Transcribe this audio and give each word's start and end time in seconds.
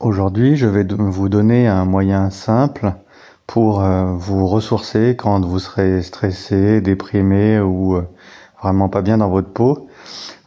Aujourd'hui, 0.00 0.56
je 0.56 0.66
vais 0.66 0.86
vous 0.88 1.28
donner 1.28 1.68
un 1.68 1.84
moyen 1.84 2.30
simple 2.30 2.94
pour 3.46 3.84
euh, 3.84 4.14
vous 4.14 4.46
ressourcer 4.46 5.14
quand 5.14 5.44
vous 5.44 5.58
serez 5.58 6.00
stressé, 6.00 6.80
déprimé 6.80 7.60
ou 7.60 7.96
euh, 7.96 8.08
vraiment 8.62 8.88
pas 8.88 9.02
bien 9.02 9.18
dans 9.18 9.28
votre 9.28 9.50
peau. 9.52 9.90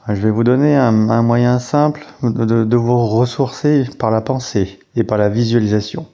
Je 0.08 0.20
vais 0.20 0.32
vous 0.32 0.44
donner 0.44 0.76
un, 0.76 1.22
moyen 1.22 1.60
simple 1.60 2.04
de, 2.24 2.76
vous 2.76 3.06
ressourcer 3.06 3.88
par 4.00 4.10
la 4.10 4.22
pensée 4.22 4.80
et 4.96 5.04
par 5.04 5.20
la 5.20 5.30
visualisation. 5.30 6.08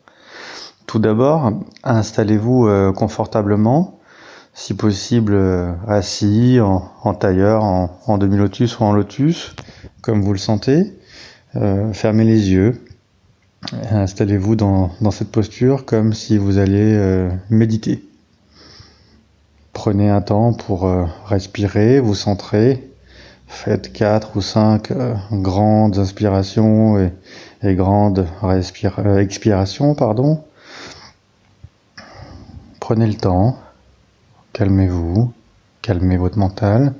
Tout 0.85 0.99
d'abord, 0.99 1.53
installez-vous 1.85 2.67
euh, 2.67 2.91
confortablement, 2.91 4.01
si 4.53 4.73
possible 4.73 5.77
assis, 5.87 6.59
en, 6.59 7.13
tailleur, 7.13 7.63
en, 7.63 8.17
demi-lotus 8.17 8.79
ou 8.79 8.83
en 8.83 8.91
lotus, 8.91 9.55
comme 10.01 10.21
vous 10.21 10.33
le 10.33 10.39
sentez. 10.39 10.93
fermez 11.93 12.25
les 12.25 12.51
yeux 12.51 12.83
Installez-vous 13.91 14.55
dans, 14.55 15.11
cette 15.11 15.31
posture 15.31 15.85
comme 15.85 16.13
si 16.13 16.37
vous 16.37 16.59
alliez 16.59 16.95
euh, 16.95 17.29
méditer. 17.49 18.01
Prenez 19.73 20.09
un 20.09 20.21
temps 20.21 20.53
pour 20.53 20.85
euh, 20.85 21.05
respirer, 21.25 21.99
vous 21.99 22.15
centrer. 22.15 22.89
Faites 23.47 23.91
quatre 23.91 24.37
ou 24.37 24.41
cinq 24.41 24.91
euh, 24.91 25.13
grandes 25.33 25.97
inspirations 25.97 27.11
et, 27.61 27.75
grandes 27.75 28.25
expirations. 29.17 29.93
Pardon. 29.93 30.43
Prenez 32.79 33.07
le 33.07 33.15
temps, 33.15 33.59
calmez-vous, 34.53 35.33
calmez 35.81 36.15
votre 36.15 36.37
mental. 36.37 36.93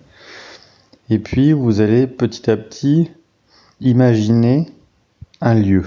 Et 1.10 1.20
puis 1.20 1.54
vous 1.54 1.80
allez 1.80 2.06
petit 2.06 2.52
à 2.52 2.58
petit 2.58 3.12
imaginer 3.80 4.70
un 5.40 5.54
lieu 5.54 5.86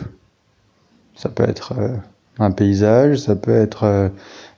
ça 1.22 1.28
peut 1.28 1.48
être 1.48 1.74
euh, 1.78 1.96
un 2.41 2.50
paysage, 2.50 3.19
ça 3.19 3.36
peut 3.36 3.55
être 3.55 3.84
euh, 3.84 4.08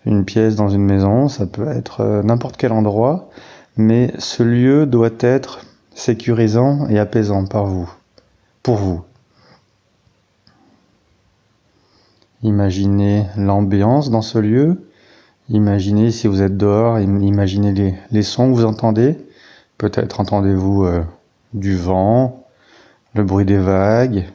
une 0.06 0.24
pièce 0.24 0.56
dans 0.56 0.70
une 0.70 0.84
maison, 0.84 1.28
ça 1.28 1.44
peut 1.44 1.68
être 1.68 2.00
euh, 2.00 2.22
n'importe 2.22 2.56
quel 2.56 2.72
endroit, 2.72 3.28
mais 3.76 4.14
ce 4.18 4.42
lieu 4.42 4.86
doit 4.86 5.10
être 5.20 5.60
sécurisant 5.94 6.88
et 6.88 6.98
apaisant 6.98 7.44
par 7.44 7.66
vous, 7.66 7.92
pour 8.62 8.76
vous. 8.76 9.02
Imaginez 12.42 13.26
l'ambiance 13.36 14.10
dans 14.10 14.22
ce 14.22 14.38
lieu, 14.38 14.88
imaginez 15.50 16.10
si 16.12 16.28
vous 16.28 16.40
êtes 16.40 16.56
dehors, 16.56 16.98
imaginez 16.98 17.94
les, 18.10 18.22
sons 18.22 18.50
que 18.50 18.56
vous 18.56 18.64
entendez. 18.64 19.18
Peut-être 19.78 20.20
entendez-vous 20.20 20.86
du 21.54 21.74
vent, 21.74 22.44
le 23.14 23.24
bruit 23.24 23.46
des 23.46 23.56
vagues, 23.56 24.26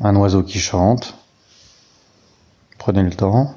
un 0.00 0.16
oiseau 0.16 0.42
qui 0.42 0.58
chante. 0.58 1.14
Prenez 2.78 3.02
le 3.02 3.12
temps 3.12 3.54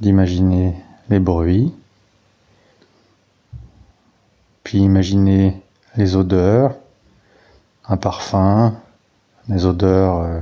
d'imaginer 0.00 0.74
les 1.08 1.18
bruits, 1.18 1.74
puis 4.64 4.78
imaginez 4.78 5.60
les 5.96 6.16
odeurs, 6.16 6.74
un 7.86 7.96
parfum, 7.96 8.74
les 9.48 9.66
odeurs 9.66 10.16
euh, 10.20 10.40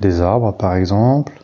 des 0.00 0.20
arbres 0.20 0.52
par 0.52 0.74
exemple. 0.74 1.40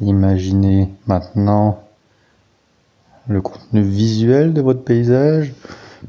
Imaginez 0.00 0.88
maintenant 1.06 1.82
le 3.28 3.42
contenu 3.42 3.82
visuel 3.82 4.54
de 4.54 4.62
votre 4.62 4.82
paysage, 4.82 5.52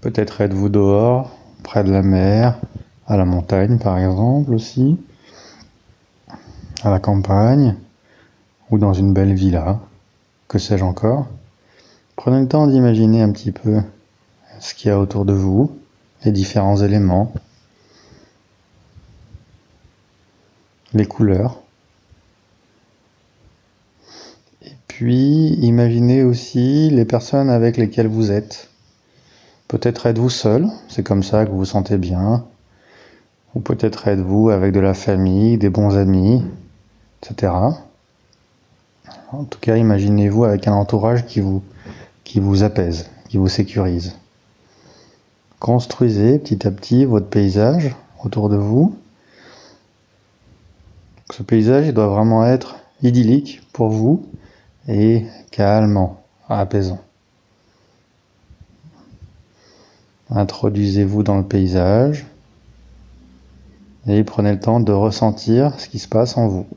Peut-être 0.02 0.42
êtes-vous 0.42 0.70
dehors, 0.70 1.36
près 1.64 1.84
de 1.84 1.92
la 1.92 2.04
mer, 2.04 2.60
à 3.08 3.18
la 3.18 3.26
montagne 3.26 3.80
par 3.80 3.98
exemple 3.98 4.54
aussi, 4.54 4.98
à 6.84 6.92
la 6.92 7.00
campagne, 7.00 7.76
ou 8.70 8.78
dans 8.78 8.94
une 8.94 9.14
belle 9.14 9.34
villa, 9.34 9.80
que 10.48 10.60
sais-je 10.60 10.84
encore. 10.84 11.28
Prenez 12.16 12.40
le 12.40 12.48
temps 12.48 12.68
d'imaginer 12.68 13.22
un 13.22 13.32
petit 13.32 13.52
peu 13.52 13.82
ce 14.60 14.74
qu'il 14.74 14.90
y 14.90 14.92
a 14.92 15.00
autour 15.00 15.26
de 15.26 15.34
vous, 15.34 15.76
les 16.24 16.32
différents 16.32 16.78
éléments, 16.78 17.34
les 20.94 21.06
couleurs. 21.06 21.62
Et 24.62 24.76
puis, 24.88 25.56
imaginez 25.62 26.24
aussi 26.24 26.90
les 26.90 27.06
personnes 27.06 27.50
avec 27.50 27.78
lesquelles 27.78 28.08
vous 28.08 28.32
êtes. 28.32 28.70
Peut-être 29.70 30.08
êtes-vous 30.08 30.32
seul, 30.32 30.68
c'est 30.88 31.04
comme 31.04 31.22
ça 31.22 31.46
que 31.46 31.52
vous 31.52 31.60
vous 31.60 31.66
sentez 31.66 32.00
bien. 32.00 32.44
Ou 33.54 33.60
peut-être 33.60 34.08
êtes-vous 34.08 34.50
avec 34.50 34.74
de 34.74 34.80
la 34.80 34.96
famille, 34.96 35.60
des 35.60 35.70
bons 35.70 35.96
amis, 35.96 36.44
etc. 37.22 37.54
En 39.32 39.44
tout 39.44 39.60
cas, 39.60 39.78
imaginez-vous 39.78 40.44
avec 40.46 40.68
un 40.68 40.74
entourage 40.74 41.28
qui 41.28 41.40
vous, 41.40 41.62
qui 42.24 42.40
vous 42.40 42.64
apaise, 42.64 43.12
qui 43.30 43.38
vous 43.38 43.48
sécurise. 43.48 44.16
Construisez 45.60 46.40
petit 46.40 46.66
à 46.66 46.72
petit 46.72 47.06
votre 47.06 47.28
paysage 47.28 47.96
autour 48.24 48.50
de 48.50 48.58
vous. 48.58 48.98
Ce 51.30 51.44
paysage, 51.44 51.94
doit 51.94 52.08
vraiment 52.08 52.44
être 52.44 52.78
idyllique 53.04 53.62
pour 53.72 53.90
vous 53.90 54.26
et 54.88 55.28
calmant, 55.52 56.24
apaisant. 56.50 57.00
Introduisez-vous 60.32 61.24
dans 61.24 61.38
le 61.38 61.44
paysage 61.44 62.26
et 64.08 64.24
prenez 64.24 64.52
le 64.52 64.60
temps 64.60 64.80
de 64.80 64.92
ressentir 64.92 65.80
ce 65.80 65.90
qui 65.90 66.00
se 66.00 66.08
passe 66.08 66.38
en 66.38 66.48
vous. 66.48 66.68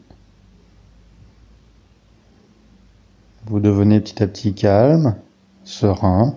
Vous 3.46 3.60
devenez 3.60 4.00
petit 4.00 4.22
à 4.22 4.26
petit 4.26 4.54
calme, 4.54 5.16
serein, 5.64 6.34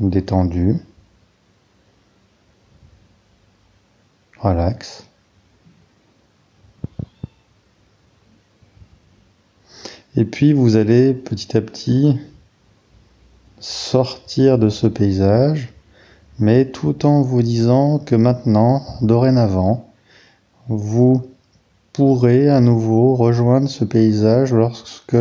détendu, 0.00 0.76
relax. 4.38 5.06
Et 10.14 10.26
puis 10.26 10.52
vous 10.52 10.76
allez 10.76 11.14
petit 11.14 11.56
à 11.56 11.62
petit 11.62 12.18
sortir 13.60 14.58
de 14.58 14.68
ce 14.68 14.86
paysage 14.86 15.72
mais 16.38 16.66
tout 16.66 17.06
en 17.06 17.22
vous 17.22 17.42
disant 17.42 17.98
que 17.98 18.14
maintenant, 18.14 18.82
dorénavant, 19.00 19.88
vous 20.68 21.22
pourrez 21.92 22.48
à 22.48 22.60
nouveau 22.60 23.14
rejoindre 23.14 23.68
ce 23.68 23.84
paysage 23.84 24.52
lorsque 24.52 25.16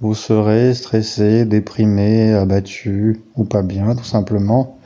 vous 0.00 0.14
serez 0.14 0.72
stressé, 0.74 1.44
déprimé, 1.44 2.32
abattu 2.32 3.20
ou 3.36 3.44
pas 3.44 3.62
bien 3.62 3.94
tout 3.94 4.04
simplement. 4.04 4.78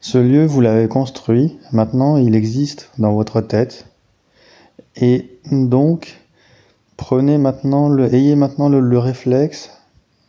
Ce 0.00 0.18
lieu, 0.18 0.46
vous 0.46 0.60
l'avez 0.60 0.88
construit, 0.88 1.58
maintenant 1.72 2.16
il 2.16 2.34
existe 2.34 2.90
dans 2.98 3.12
votre 3.12 3.40
tête. 3.40 3.86
Et 4.96 5.38
donc, 5.50 6.18
prenez 6.96 7.36
maintenant 7.36 7.88
le, 7.88 8.12
ayez 8.14 8.36
maintenant 8.36 8.68
le, 8.68 8.80
le 8.80 8.98
réflexe 8.98 9.70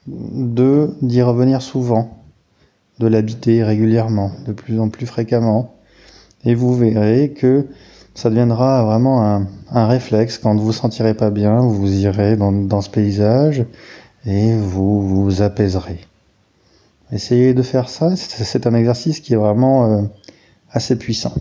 de 0.07 0.93
d'y 1.01 1.21
revenir 1.21 1.61
souvent 1.61 2.24
de 2.99 3.07
l'habiter 3.07 3.63
régulièrement, 3.63 4.31
de 4.45 4.53
plus 4.53 4.79
en 4.79 4.89
plus 4.89 5.05
fréquemment. 5.05 5.75
Et 6.45 6.55
vous 6.55 6.75
verrez 6.75 7.31
que 7.31 7.67
ça 8.13 8.29
deviendra 8.29 8.83
vraiment 8.83 9.47
un, 9.71 9.87
réflexe. 9.87 10.37
Quand 10.37 10.55
vous 10.55 10.65
vous 10.65 10.73
sentirez 10.73 11.13
pas 11.13 11.31
bien, 11.31 11.59
vous 11.59 11.91
irez 11.91 12.37
dans, 12.37 12.81
ce 12.81 12.89
paysage 12.89 13.65
et 14.25 14.55
vous 14.55 15.01
vous 15.01 15.41
apaiserez. 15.41 15.99
Essayez 17.11 17.53
de 17.53 17.61
faire 17.61 17.89
ça, 17.89 18.15
c'est 18.15 18.65
un 18.65 18.73
exercice 18.73 19.19
qui 19.19 19.33
est 19.33 19.37
vraiment 19.37 19.85
euh, 19.85 20.01
assez 20.71 20.97
puissant. 20.97 21.33